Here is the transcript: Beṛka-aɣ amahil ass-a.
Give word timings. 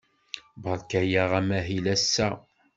Beṛka-aɣ 0.63 1.31
amahil 1.39 1.85
ass-a. 1.93 2.29